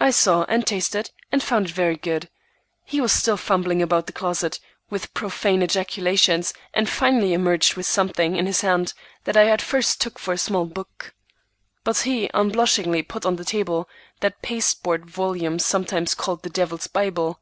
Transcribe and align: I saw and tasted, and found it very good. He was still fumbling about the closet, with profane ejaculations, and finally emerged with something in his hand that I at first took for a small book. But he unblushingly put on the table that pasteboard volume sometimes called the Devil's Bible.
I 0.00 0.12
saw 0.12 0.44
and 0.48 0.66
tasted, 0.66 1.10
and 1.30 1.42
found 1.42 1.66
it 1.66 1.72
very 1.74 1.98
good. 1.98 2.30
He 2.86 3.02
was 3.02 3.12
still 3.12 3.36
fumbling 3.36 3.82
about 3.82 4.06
the 4.06 4.14
closet, 4.14 4.60
with 4.88 5.12
profane 5.12 5.60
ejaculations, 5.60 6.54
and 6.72 6.88
finally 6.88 7.34
emerged 7.34 7.74
with 7.76 7.84
something 7.84 8.34
in 8.34 8.46
his 8.46 8.62
hand 8.62 8.94
that 9.24 9.36
I 9.36 9.48
at 9.50 9.60
first 9.60 10.00
took 10.00 10.18
for 10.18 10.32
a 10.32 10.38
small 10.38 10.64
book. 10.64 11.12
But 11.84 11.98
he 11.98 12.30
unblushingly 12.32 13.02
put 13.02 13.26
on 13.26 13.36
the 13.36 13.44
table 13.44 13.90
that 14.20 14.40
pasteboard 14.40 15.04
volume 15.04 15.58
sometimes 15.58 16.14
called 16.14 16.44
the 16.44 16.48
Devil's 16.48 16.86
Bible. 16.86 17.38